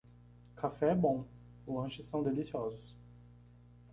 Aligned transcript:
Café 0.55 0.93
é 0.93 0.95
bom, 0.95 1.27
lanches 1.67 2.07
são 2.07 2.23
deliciosos. 2.23 2.95